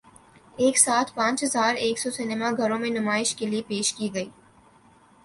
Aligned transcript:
ایک 0.57 0.77
ساتھ 0.77 1.13
پانچ 1.15 1.43
ہزار 1.43 1.75
ایک 1.75 1.99
سو 1.99 2.09
سینما 2.11 2.49
گھروں 2.57 2.79
میں 2.79 2.89
نمائش 2.89 3.35
کے 3.35 3.45
لیے 3.45 3.61
پیش 3.67 3.93
کی 3.93 4.13
گئی 4.13 4.29